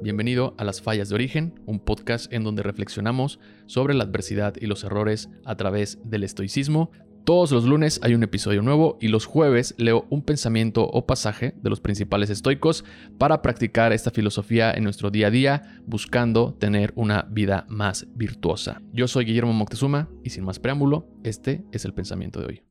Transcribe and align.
Bienvenido 0.00 0.54
a 0.58 0.64
Las 0.64 0.80
Fallas 0.80 1.08
de 1.08 1.16
Origen, 1.16 1.60
un 1.66 1.80
podcast 1.80 2.32
en 2.32 2.44
donde 2.44 2.62
reflexionamos 2.62 3.40
sobre 3.66 3.94
la 3.94 4.04
adversidad 4.04 4.54
y 4.60 4.66
los 4.66 4.84
errores 4.84 5.28
a 5.44 5.56
través 5.56 5.98
del 6.04 6.22
estoicismo. 6.22 6.92
Todos 7.24 7.50
los 7.50 7.64
lunes 7.64 7.98
hay 8.04 8.14
un 8.14 8.22
episodio 8.22 8.62
nuevo 8.62 8.96
y 9.00 9.08
los 9.08 9.26
jueves 9.26 9.74
leo 9.76 10.06
un 10.08 10.22
pensamiento 10.22 10.84
o 10.84 11.04
pasaje 11.04 11.52
de 11.60 11.68
los 11.68 11.80
principales 11.80 12.30
estoicos 12.30 12.84
para 13.18 13.42
practicar 13.42 13.92
esta 13.92 14.12
filosofía 14.12 14.70
en 14.70 14.84
nuestro 14.84 15.10
día 15.10 15.26
a 15.26 15.30
día, 15.30 15.80
buscando 15.84 16.54
tener 16.54 16.92
una 16.94 17.22
vida 17.28 17.66
más 17.68 18.06
virtuosa. 18.14 18.80
Yo 18.92 19.08
soy 19.08 19.24
Guillermo 19.24 19.52
Moctezuma 19.52 20.08
y 20.22 20.30
sin 20.30 20.44
más 20.44 20.60
preámbulo, 20.60 21.08
este 21.24 21.64
es 21.72 21.84
el 21.84 21.92
pensamiento 21.92 22.38
de 22.38 22.46
hoy. 22.46 22.62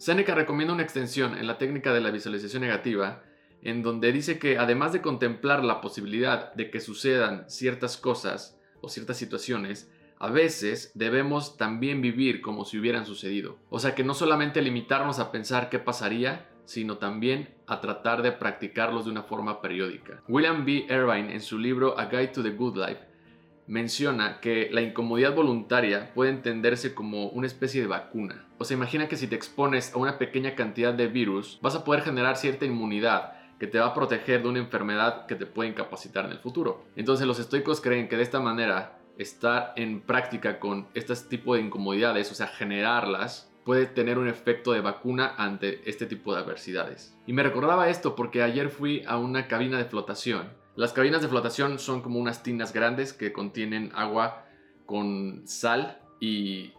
Seneca 0.00 0.34
recomienda 0.34 0.74
una 0.74 0.82
extensión 0.82 1.38
en 1.38 1.46
la 1.46 1.56
técnica 1.56 1.94
de 1.94 2.00
la 2.00 2.10
visualización 2.10 2.62
negativa 2.62 3.22
en 3.64 3.82
donde 3.82 4.12
dice 4.12 4.38
que 4.38 4.58
además 4.58 4.92
de 4.92 5.00
contemplar 5.00 5.64
la 5.64 5.80
posibilidad 5.80 6.52
de 6.54 6.70
que 6.70 6.80
sucedan 6.80 7.44
ciertas 7.48 7.96
cosas 7.96 8.60
o 8.82 8.88
ciertas 8.88 9.16
situaciones, 9.16 9.90
a 10.18 10.30
veces 10.30 10.92
debemos 10.94 11.56
también 11.56 12.00
vivir 12.02 12.42
como 12.42 12.64
si 12.64 12.78
hubieran 12.78 13.06
sucedido. 13.06 13.58
O 13.70 13.78
sea 13.78 13.94
que 13.94 14.04
no 14.04 14.14
solamente 14.14 14.62
limitarnos 14.62 15.18
a 15.18 15.32
pensar 15.32 15.70
qué 15.70 15.78
pasaría, 15.78 16.48
sino 16.66 16.98
también 16.98 17.54
a 17.66 17.80
tratar 17.80 18.22
de 18.22 18.32
practicarlos 18.32 19.06
de 19.06 19.10
una 19.10 19.22
forma 19.22 19.60
periódica. 19.60 20.22
William 20.28 20.64
B. 20.64 20.86
Irvine 20.88 21.32
en 21.32 21.40
su 21.40 21.58
libro 21.58 21.98
A 21.98 22.06
Guide 22.06 22.28
to 22.28 22.42
the 22.42 22.50
Good 22.50 22.76
Life 22.76 23.00
menciona 23.66 24.40
que 24.40 24.68
la 24.70 24.82
incomodidad 24.82 25.34
voluntaria 25.34 26.12
puede 26.14 26.30
entenderse 26.30 26.94
como 26.94 27.28
una 27.28 27.46
especie 27.46 27.80
de 27.80 27.86
vacuna. 27.86 28.46
O 28.58 28.64
sea, 28.64 28.76
imagina 28.76 29.08
que 29.08 29.16
si 29.16 29.26
te 29.26 29.36
expones 29.36 29.94
a 29.94 29.98
una 29.98 30.18
pequeña 30.18 30.54
cantidad 30.54 30.92
de 30.92 31.08
virus, 31.08 31.58
vas 31.62 31.74
a 31.74 31.82
poder 31.82 32.02
generar 32.02 32.36
cierta 32.36 32.66
inmunidad 32.66 33.32
que 33.58 33.66
te 33.66 33.78
va 33.78 33.86
a 33.86 33.94
proteger 33.94 34.42
de 34.42 34.48
una 34.48 34.58
enfermedad 34.58 35.26
que 35.26 35.34
te 35.34 35.46
puede 35.46 35.70
incapacitar 35.70 36.24
en 36.26 36.32
el 36.32 36.38
futuro. 36.38 36.84
Entonces 36.96 37.26
los 37.26 37.38
estoicos 37.38 37.80
creen 37.80 38.08
que 38.08 38.16
de 38.16 38.22
esta 38.22 38.40
manera 38.40 38.98
estar 39.18 39.72
en 39.76 40.00
práctica 40.00 40.58
con 40.58 40.88
este 40.94 41.14
tipo 41.16 41.54
de 41.54 41.62
incomodidades, 41.62 42.30
o 42.32 42.34
sea, 42.34 42.48
generarlas, 42.48 43.50
puede 43.64 43.86
tener 43.86 44.18
un 44.18 44.28
efecto 44.28 44.72
de 44.72 44.80
vacuna 44.80 45.34
ante 45.38 45.88
este 45.88 46.06
tipo 46.06 46.34
de 46.34 46.40
adversidades. 46.40 47.16
Y 47.26 47.32
me 47.32 47.42
recordaba 47.42 47.88
esto 47.88 48.14
porque 48.14 48.42
ayer 48.42 48.68
fui 48.68 49.02
a 49.06 49.16
una 49.16 49.48
cabina 49.48 49.78
de 49.78 49.84
flotación. 49.84 50.52
Las 50.76 50.92
cabinas 50.92 51.22
de 51.22 51.28
flotación 51.28 51.78
son 51.78 52.02
como 52.02 52.18
unas 52.18 52.42
tinas 52.42 52.72
grandes 52.72 53.12
que 53.12 53.32
contienen 53.32 53.92
agua 53.94 54.44
con 54.84 55.46
sal 55.46 56.00
y 56.20 56.72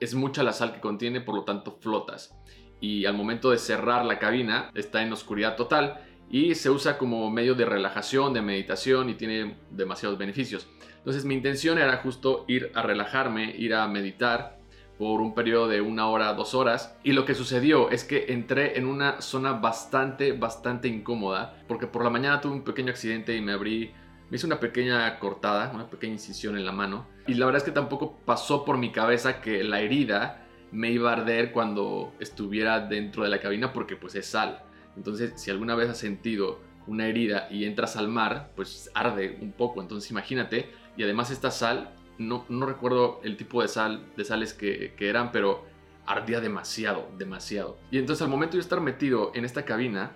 es 0.00 0.14
mucha 0.14 0.42
la 0.42 0.52
sal 0.52 0.74
que 0.74 0.80
contiene, 0.80 1.20
por 1.20 1.34
lo 1.34 1.44
tanto 1.44 1.78
flotas 1.80 2.34
y 2.80 3.04
al 3.04 3.14
momento 3.14 3.50
de 3.50 3.58
cerrar 3.58 4.04
la 4.04 4.18
cabina 4.18 4.70
está 4.74 5.02
en 5.02 5.12
oscuridad 5.12 5.56
total 5.56 6.00
y 6.30 6.54
se 6.54 6.70
usa 6.70 6.96
como 6.96 7.30
medio 7.30 7.54
de 7.54 7.64
relajación, 7.64 8.32
de 8.32 8.42
meditación 8.42 9.10
y 9.10 9.14
tiene 9.14 9.56
demasiados 9.70 10.18
beneficios. 10.18 10.68
Entonces 10.98 11.24
mi 11.24 11.34
intención 11.34 11.78
era 11.78 11.96
justo 11.98 12.44
ir 12.46 12.70
a 12.74 12.82
relajarme, 12.82 13.54
ir 13.56 13.74
a 13.74 13.86
meditar 13.88 14.60
por 15.00 15.22
un 15.22 15.34
periodo 15.34 15.66
de 15.66 15.80
una 15.80 16.08
hora, 16.08 16.34
dos 16.34 16.54
horas. 16.54 16.94
Y 17.02 17.12
lo 17.12 17.24
que 17.24 17.34
sucedió 17.34 17.90
es 17.90 18.04
que 18.04 18.26
entré 18.28 18.76
en 18.76 18.86
una 18.86 19.22
zona 19.22 19.54
bastante, 19.54 20.32
bastante 20.32 20.88
incómoda, 20.88 21.56
porque 21.66 21.86
por 21.86 22.04
la 22.04 22.10
mañana 22.10 22.42
tuve 22.42 22.52
un 22.52 22.64
pequeño 22.64 22.90
accidente 22.90 23.34
y 23.34 23.40
me 23.40 23.52
abrí, 23.52 23.94
me 24.28 24.36
hice 24.36 24.44
una 24.44 24.60
pequeña 24.60 25.18
cortada, 25.18 25.70
una 25.72 25.88
pequeña 25.88 26.12
incisión 26.12 26.58
en 26.58 26.66
la 26.66 26.72
mano. 26.72 27.06
Y 27.26 27.32
la 27.32 27.46
verdad 27.46 27.62
es 27.62 27.64
que 27.64 27.72
tampoco 27.72 28.18
pasó 28.26 28.66
por 28.66 28.76
mi 28.76 28.92
cabeza 28.92 29.40
que 29.40 29.64
la 29.64 29.80
herida 29.80 30.46
me 30.72 30.90
iba 30.90 31.10
a 31.10 31.14
arder 31.14 31.52
cuando 31.52 32.12
estuviera 32.20 32.80
dentro 32.80 33.24
de 33.24 33.30
la 33.30 33.40
cabina 33.40 33.72
porque 33.72 33.96
pues 33.96 34.14
es 34.14 34.26
sal. 34.26 34.62
Entonces, 34.96 35.32
si 35.36 35.50
alguna 35.50 35.74
vez 35.74 35.88
has 35.88 35.98
sentido 35.98 36.60
una 36.86 37.06
herida 37.06 37.48
y 37.50 37.64
entras 37.64 37.96
al 37.96 38.08
mar, 38.08 38.52
pues 38.56 38.90
arde 38.94 39.38
un 39.40 39.52
poco. 39.52 39.80
Entonces, 39.80 40.10
imagínate. 40.10 40.70
Y 40.96 41.02
además 41.02 41.30
esta 41.30 41.50
sal, 41.50 41.94
no, 42.18 42.44
no 42.48 42.66
recuerdo 42.66 43.20
el 43.22 43.36
tipo 43.36 43.62
de 43.62 43.68
sal, 43.68 44.04
de 44.16 44.24
sales 44.24 44.54
que, 44.54 44.94
que 44.96 45.08
eran, 45.08 45.32
pero 45.32 45.64
ardía 46.06 46.40
demasiado, 46.40 47.08
demasiado. 47.18 47.78
Y 47.90 47.98
entonces 47.98 48.22
al 48.22 48.28
momento 48.28 48.56
de 48.56 48.62
estar 48.62 48.80
metido 48.80 49.32
en 49.34 49.44
esta 49.44 49.64
cabina, 49.64 50.12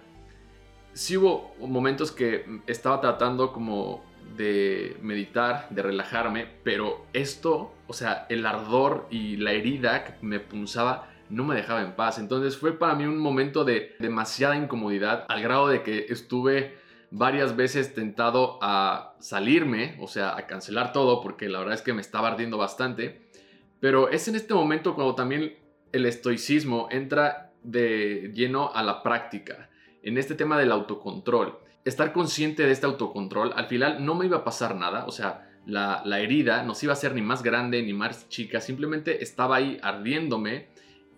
sí 0.93 1.16
hubo 1.16 1.54
momentos 1.60 2.10
que 2.12 2.60
estaba 2.66 3.00
tratando 3.00 3.53
como 3.53 4.04
de 4.36 4.96
meditar, 5.00 5.68
de 5.70 5.82
relajarme, 5.82 6.46
pero 6.64 7.06
esto, 7.12 7.74
o 7.86 7.92
sea, 7.92 8.26
el 8.28 8.46
ardor 8.46 9.06
y 9.10 9.36
la 9.36 9.52
herida 9.52 10.04
que 10.04 10.14
me 10.26 10.40
punzaba 10.40 11.08
no 11.30 11.44
me 11.44 11.54
dejaba 11.54 11.82
en 11.82 11.92
paz. 11.92 12.18
Entonces 12.18 12.56
fue 12.56 12.78
para 12.78 12.94
mí 12.94 13.04
un 13.04 13.18
momento 13.18 13.64
de 13.64 13.94
demasiada 13.98 14.56
incomodidad, 14.56 15.24
al 15.28 15.42
grado 15.42 15.68
de 15.68 15.82
que 15.82 16.06
estuve 16.08 16.74
varias 17.10 17.54
veces 17.54 17.94
tentado 17.94 18.58
a 18.60 19.14
salirme, 19.20 19.96
o 20.00 20.08
sea, 20.08 20.36
a 20.36 20.46
cancelar 20.46 20.92
todo, 20.92 21.20
porque 21.20 21.48
la 21.48 21.60
verdad 21.60 21.74
es 21.74 21.82
que 21.82 21.92
me 21.92 22.00
estaba 22.00 22.28
ardiendo 22.28 22.58
bastante. 22.58 23.28
Pero 23.80 24.08
es 24.08 24.26
en 24.28 24.34
este 24.34 24.54
momento 24.54 24.94
cuando 24.94 25.14
también 25.14 25.56
el 25.92 26.06
estoicismo 26.06 26.88
entra 26.90 27.52
de 27.62 28.32
lleno 28.34 28.72
a 28.74 28.82
la 28.82 29.02
práctica, 29.02 29.70
en 30.02 30.18
este 30.18 30.34
tema 30.34 30.58
del 30.58 30.72
autocontrol 30.72 31.63
estar 31.84 32.12
consciente 32.12 32.64
de 32.64 32.72
este 32.72 32.86
autocontrol, 32.86 33.52
al 33.54 33.66
final 33.66 34.04
no 34.04 34.14
me 34.14 34.26
iba 34.26 34.38
a 34.38 34.44
pasar 34.44 34.74
nada, 34.74 35.04
o 35.06 35.12
sea, 35.12 35.50
la, 35.66 36.02
herida 36.20 36.62
no 36.62 36.74
se 36.74 36.86
iba 36.86 36.92
a 36.92 36.94
hacer 36.94 37.14
ni 37.14 37.22
más 37.22 37.42
grande 37.42 37.82
ni 37.82 37.92
más 37.92 38.28
chica, 38.28 38.60
simplemente 38.60 39.22
estaba 39.22 39.56
ahí 39.56 39.78
ardiéndome 39.82 40.68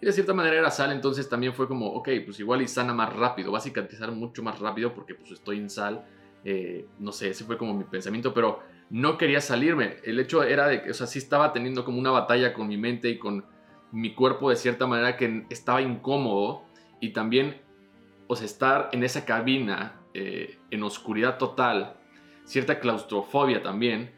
y 0.00 0.06
de 0.06 0.12
cierta 0.12 0.34
manera 0.34 0.56
era 0.56 0.70
sal, 0.70 0.92
entonces 0.92 1.28
también 1.28 1.54
fue 1.54 1.68
como, 1.68 1.86
ok, 1.92 2.08
pues 2.24 2.38
igual 2.40 2.62
y 2.62 2.68
sana 2.68 2.92
más 2.92 3.14
rápido, 3.14 3.52
va 3.52 3.58
a 3.58 3.62
cicatrizar 3.62 4.12
mucho 4.12 4.42
más 4.42 4.58
rápido 4.58 4.92
porque 4.92 5.14
pues 5.14 5.30
estoy 5.30 5.58
en 5.58 5.70
sal, 5.70 6.04
eh, 6.44 6.86
no 6.98 7.12
sé, 7.12 7.30
ese 7.30 7.44
fue 7.44 7.56
como 7.56 7.74
mi 7.74 7.84
pensamiento, 7.84 8.34
pero 8.34 8.60
no 8.90 9.18
quería 9.18 9.40
salirme, 9.40 9.96
el 10.04 10.20
hecho 10.20 10.42
era 10.42 10.68
de 10.68 10.82
que, 10.82 10.90
o 10.90 10.94
sea, 10.94 11.06
sí 11.06 11.18
estaba 11.18 11.52
teniendo 11.52 11.84
como 11.84 11.98
una 11.98 12.10
batalla 12.10 12.52
con 12.52 12.68
mi 12.68 12.76
mente 12.76 13.08
y 13.08 13.18
con 13.18 13.44
mi 13.92 14.14
cuerpo 14.14 14.50
de 14.50 14.56
cierta 14.56 14.86
manera 14.86 15.16
que 15.16 15.46
estaba 15.48 15.80
incómodo 15.80 16.64
y 17.00 17.12
también, 17.12 17.60
o 18.26 18.36
sea, 18.36 18.46
estar 18.46 18.90
en 18.92 19.02
esa 19.02 19.24
cabina 19.24 20.00
eh, 20.18 20.56
en 20.70 20.82
oscuridad 20.82 21.36
total, 21.36 21.98
cierta 22.44 22.80
claustrofobia 22.80 23.62
también, 23.62 24.12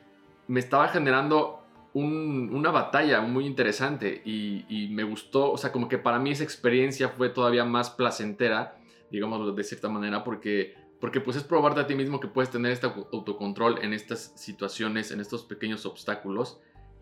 me 0.47 0.61
estaba 0.61 0.87
generando 0.87 1.65
una 1.93 2.71
batalla 2.71 3.21
muy 3.23 3.47
interesante 3.47 4.23
y, 4.25 4.87
me 4.93 5.03
gustó, 5.03 5.51
o 5.51 5.59
sea, 5.59 5.73
como 5.73 5.89
que 5.89 5.99
para 5.99 6.21
mí 6.21 6.31
esa 6.31 6.45
experiencia 6.45 7.09
fue 7.09 7.31
todavía 7.31 7.65
más 7.65 7.91
placentera, 7.91 8.79
digamos 9.11 9.57
de 9.57 9.65
cierta 9.65 9.89
manera, 9.89 10.23
porque, 10.23 10.77
porque 11.01 11.21
pues 11.21 11.37
es 11.37 11.43
probarte 11.43 11.81
a 11.81 11.89
ti 11.89 11.97
mismo 11.97 12.21
que 12.21 12.29
puedes 12.29 12.53
tener 12.53 12.71
este 12.71 12.87
autocontrol 12.87 13.81
en 13.83 13.93
estas 13.93 14.33
situaciones, 14.37 15.11
en 15.11 15.19
estos 15.19 15.43
pequeños 15.43 15.85
obstáculos 15.85 16.61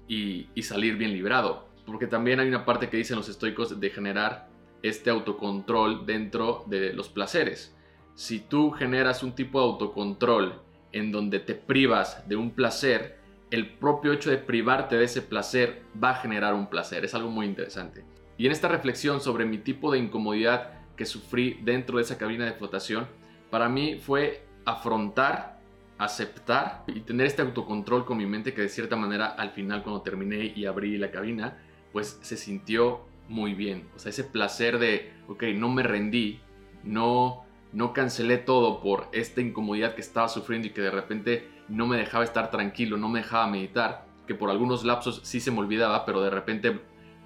y, 0.09 0.49
y 0.55 0.63
salir 0.63 0.97
bien 0.97 1.13
librado. 1.13 1.69
Porque 1.85 2.07
también 2.07 2.41
hay 2.41 2.49
una 2.49 2.65
parte 2.65 2.89
que 2.89 2.97
dicen 2.97 3.17
los 3.17 3.29
estoicos 3.29 3.79
de 3.79 3.91
generar 3.91 4.49
este 4.83 5.11
autocontrol 5.11 6.07
dentro 6.07 6.65
de 6.67 6.95
los 6.95 7.11
placeres 7.11 7.76
si 8.17 8.41
tú 8.41 8.71
generas 8.71 9.23
un 9.23 9.35
tipo 9.35 9.61
de 9.61 9.67
autocontrol 9.67 10.61
en 10.93 11.13
donde 11.13 11.39
te 11.39 11.55
privas 11.55 12.27
de 12.27 12.35
un 12.35 12.51
placer, 12.51 13.19
el 13.51 13.69
propio 13.69 14.13
hecho 14.13 14.31
de 14.31 14.39
privarte 14.39 14.97
de 14.97 15.05
ese 15.05 15.21
placer 15.21 15.83
va 16.03 16.11
a 16.11 16.15
generar 16.17 16.55
un 16.55 16.69
placer. 16.69 17.05
Es 17.05 17.15
algo 17.15 17.31
muy 17.31 17.45
interesante. 17.45 18.05
Y 18.39 18.47
en 18.47 18.53
esta 18.53 18.69
reflexión 18.69 19.21
sobre 19.21 19.45
mi 19.45 19.59
tipo 19.59 19.93
de 19.93 19.99
incomodidad 19.99 20.73
que 20.97 21.05
sufrí 21.05 21.61
dentro 21.63 21.99
de 21.99 22.05
esa 22.05 22.17
cabina 22.17 22.47
de 22.47 22.55
flotación, 22.55 23.07
para 23.51 23.69
mí 23.69 24.01
fue 24.01 24.47
afrontar, 24.65 25.61
aceptar 25.99 26.85
y 26.87 27.01
tener 27.01 27.27
este 27.27 27.43
autocontrol 27.43 28.07
con 28.07 28.17
mi 28.17 28.25
mente 28.25 28.55
que 28.55 28.63
de 28.63 28.71
cierta 28.71 28.97
manera 28.97 29.27
al 29.27 29.51
final 29.51 29.83
cuando 29.83 30.01
terminé 30.01 30.55
y 30.57 30.65
abrí 30.65 30.97
la 30.97 31.11
cabina, 31.11 31.59
pues 31.93 32.19
se 32.23 32.39
sintió 32.39 33.03
muy 33.29 33.53
bien. 33.53 33.89
O 33.95 33.99
sea, 33.99 34.09
ese 34.09 34.25
placer 34.25 34.79
de, 34.79 35.13
ok, 35.29 35.45
no 35.55 35.69
me 35.69 35.83
rendí, 35.83 36.41
no 36.83 37.46
no 37.73 37.93
cancelé 37.93 38.39
todo 38.39 38.81
por 38.81 39.09
esta 39.13 39.41
incomodidad 39.41 39.95
que 39.95 40.01
estaba 40.01 40.29
sufriendo 40.29 40.69
y 40.69 40.71
que 40.71 40.81
de 40.81 40.91
repente 40.91 41.49
no 41.69 41.87
me 41.87 41.97
dejaba 41.97 42.25
estar 42.25 42.51
tranquilo, 42.51 42.97
no 42.97 43.09
me 43.09 43.21
dejaba 43.21 43.47
meditar, 43.47 44.07
que 44.27 44.35
por 44.35 44.51
algunos 44.51 44.85
lapsos 44.85 45.21
sí 45.25 45.41
se 45.41 45.51
me 45.51 45.59
olvidaba, 45.59 46.05
pero 46.05 46.23
de 46.23 46.31
repente 46.31 46.81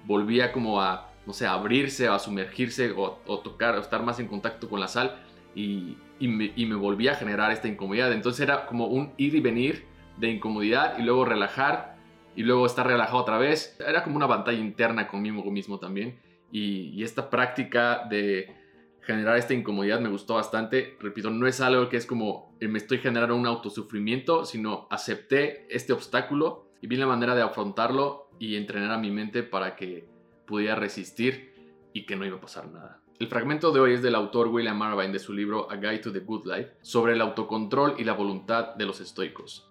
volvía 0.05 0.51
como 0.51 0.81
a, 0.81 1.11
no 1.25 1.33
sé, 1.33 1.45
a 1.45 1.53
abrirse, 1.53 2.07
a 2.07 2.19
sumergirse 2.19 2.91
o, 2.91 3.19
tocar, 3.43 3.75
o 3.75 3.79
estar 3.79 4.03
más 4.03 4.19
en 4.19 4.27
contacto 4.27 4.69
con 4.69 4.79
la 4.79 4.87
sal 4.87 5.23
y, 5.55 5.97
y 6.19 6.27
me 6.27 6.75
volvía 6.75 7.13
a 7.13 7.15
generar 7.15 7.51
esta 7.51 7.67
incomodidad. 7.67 8.11
Entonces 8.11 8.41
era 8.41 8.65
como 8.65 8.87
un 8.87 9.13
ir 9.17 9.35
y 9.35 9.39
venir 9.39 9.85
de 10.17 10.29
incomodidad 10.29 10.97
y 10.99 11.03
luego 11.03 11.25
relajar 11.25 11.95
y 12.35 12.43
luego 12.43 12.65
estar 12.65 12.87
relajado 12.87 13.19
otra 13.19 13.37
vez. 13.37 13.77
Era 13.85 14.03
como 14.03 14.17
una 14.17 14.27
batalla 14.27 14.59
interna 14.59 15.07
conmigo 15.07 15.49
mismo 15.51 15.79
también. 15.79 16.19
y 16.51 17.01
esta 17.03 17.29
práctica 17.29 18.05
de, 18.09 18.60
generar 19.01 19.37
esta 19.37 19.53
incomodidad 19.53 19.99
me 19.99 20.09
gustó 20.09 20.35
bastante. 20.35 20.97
Repito, 20.99 21.29
no 21.29 21.47
es 21.47 21.61
algo 21.61 21.89
que 21.89 21.97
es 21.97 22.05
como 22.05 22.55
eh, 22.59 22.67
me 22.67 22.77
estoy 22.77 22.99
generando 22.99 23.35
un 23.35 23.47
autosufrimiento, 23.47 24.45
sino 24.45 24.87
acepté 24.89 25.67
este 25.69 25.93
obstáculo 25.93 26.71
y 26.81 26.87
vi 26.87 26.97
la 26.97 27.07
manera 27.07 27.35
de 27.35 27.41
afrontarlo 27.41 28.29
y 28.39 28.55
entrenar 28.55 28.91
a 28.91 28.97
mi 28.97 29.11
mente 29.11 29.43
para 29.43 29.75
que 29.75 30.07
pudiera 30.45 30.75
resistir 30.75 31.53
y 31.93 32.05
que 32.05 32.15
no 32.15 32.25
iba 32.25 32.37
a 32.37 32.41
pasar 32.41 32.67
nada. 32.69 33.01
El 33.19 33.27
fragmento 33.27 33.71
de 33.71 33.79
hoy 33.79 33.93
es 33.93 34.01
del 34.01 34.15
autor 34.15 34.47
William 34.47 34.77
Marvine 34.77 35.13
de 35.13 35.19
su 35.19 35.31
libro 35.31 35.69
A 35.69 35.75
Guide 35.75 35.99
to 35.99 36.11
the 36.11 36.21
Good 36.21 36.47
Life 36.47 36.71
sobre 36.81 37.13
el 37.13 37.21
autocontrol 37.21 37.95
y 37.99 38.03
la 38.03 38.13
voluntad 38.13 38.73
de 38.75 38.85
los 38.85 38.99
estoicos. 38.99 39.69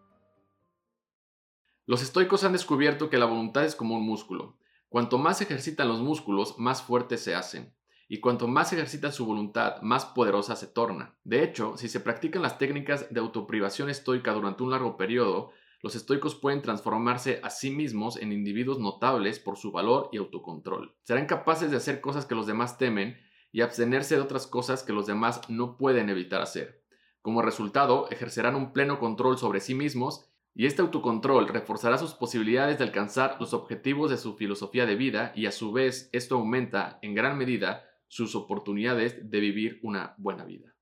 Los 1.87 2.03
estoicos 2.03 2.44
han 2.44 2.53
descubierto 2.53 3.11
que 3.11 3.19
la 3.19 3.27
voluntad 3.27 3.65
es 3.65 3.75
como 3.75 3.97
un 3.97 4.06
músculo. 4.06 4.56
Cuanto 4.88 5.19
más 5.19 5.41
ejercitan 5.41 5.88
los 5.88 6.00
músculos, 6.00 6.56
más 6.59 6.82
fuertes 6.82 7.23
se 7.23 7.35
hacen. 7.35 7.75
Y 8.12 8.19
cuanto 8.19 8.49
más 8.49 8.73
ejercitan 8.73 9.12
su 9.12 9.25
voluntad, 9.25 9.81
más 9.83 10.05
poderosa 10.05 10.57
se 10.57 10.67
torna. 10.67 11.15
De 11.23 11.45
hecho, 11.45 11.77
si 11.77 11.89
se 11.89 12.01
practican 12.01 12.43
las 12.43 12.59
técnicas 12.59 13.07
de 13.15 13.21
autoprivación 13.21 13.89
estoica 13.89 14.33
durante 14.33 14.65
un 14.65 14.73
largo 14.73 14.97
periodo, 14.97 15.53
los 15.81 15.95
estoicos 15.95 16.35
pueden 16.35 16.61
transformarse 16.61 17.39
a 17.45 17.51
sí 17.51 17.71
mismos 17.71 18.17
en 18.17 18.33
individuos 18.33 18.81
notables 18.81 19.39
por 19.39 19.57
su 19.57 19.71
valor 19.71 20.09
y 20.11 20.17
autocontrol. 20.17 20.93
Serán 21.05 21.27
capaces 21.27 21.71
de 21.71 21.77
hacer 21.77 22.01
cosas 22.01 22.27
que 22.27 22.35
los 22.35 22.49
demás 22.49 22.79
temen 22.79 23.17
y 23.53 23.61
abstenerse 23.61 24.17
de 24.17 24.23
otras 24.23 24.49
cosas 24.49 24.83
que 24.83 24.93
los 24.93 25.06
demás 25.06 25.43
no 25.49 25.77
pueden 25.77 26.09
evitar 26.09 26.43
hacer. 26.43 26.83
Como 27.23 27.43
resultado, 27.43 28.11
ejercerán 28.11 28.56
un 28.56 28.73
pleno 28.73 28.99
control 28.99 29.39
sobre 29.39 29.61
sí 29.61 29.77
mismos 29.77 30.29
y 30.53 30.67
este 30.67 30.83
autocontrol 30.83 31.47
reforzará 31.47 31.97
sus 31.97 32.15
posibilidades 32.15 32.77
de 32.77 32.83
alcanzar 32.83 33.37
los 33.39 33.55
objetivos 33.55 34.11
de 34.11 34.17
su 34.17 34.35
filosofía 34.35 34.85
de 34.85 34.97
vida 34.97 35.33
y 35.37 35.47
a 35.47 35.53
su 35.53 35.71
vez 35.71 36.11
esto 36.13 36.35
aumenta 36.35 36.99
en 37.03 37.15
gran 37.15 37.39
medida 37.39 37.87
sus 38.11 38.35
oportunidades 38.35 39.31
de 39.31 39.41
vivir 39.41 39.79
una 39.85 40.15
buena 40.19 40.45
vida. 40.45 40.75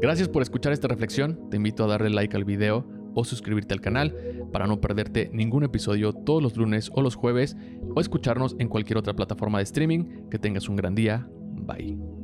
Gracias 0.00 0.28
por 0.28 0.42
escuchar 0.42 0.72
esta 0.72 0.88
reflexión, 0.88 1.50
te 1.50 1.56
invito 1.56 1.84
a 1.84 1.86
darle 1.86 2.10
like 2.10 2.36
al 2.36 2.44
video 2.44 2.88
o 3.14 3.24
suscribirte 3.24 3.74
al 3.74 3.80
canal 3.80 4.14
para 4.52 4.66
no 4.66 4.80
perderte 4.80 5.30
ningún 5.32 5.64
episodio 5.64 6.12
todos 6.12 6.42
los 6.42 6.56
lunes 6.56 6.90
o 6.94 7.02
los 7.02 7.14
jueves 7.14 7.56
o 7.94 8.00
escucharnos 8.00 8.56
en 8.58 8.68
cualquier 8.68 8.98
otra 8.98 9.14
plataforma 9.14 9.58
de 9.58 9.64
streaming. 9.64 10.28
Que 10.30 10.38
tengas 10.38 10.68
un 10.68 10.76
gran 10.76 10.94
día. 10.94 11.28
Bye. 11.66 12.17